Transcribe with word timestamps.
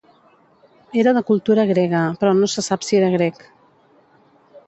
Era 1.01 1.11
de 1.17 1.21
cultura 1.27 1.65
grega, 1.73 2.01
però 2.23 2.33
no 2.39 2.49
se 2.53 2.65
sap 2.69 2.85
si 2.87 2.99
era 3.01 3.13
grec. 3.17 3.43